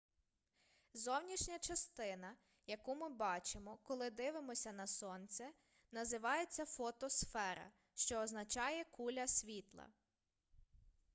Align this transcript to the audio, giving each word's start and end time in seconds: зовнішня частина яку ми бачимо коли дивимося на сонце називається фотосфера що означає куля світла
зовнішня 0.93 1.59
частина 1.59 2.35
яку 2.67 2.95
ми 2.95 3.09
бачимо 3.09 3.79
коли 3.83 4.09
дивимося 4.09 4.71
на 4.71 4.87
сонце 4.87 5.49
називається 5.91 6.65
фотосфера 6.65 7.71
що 7.95 8.19
означає 8.19 8.85
куля 8.91 9.27
світла 9.27 9.87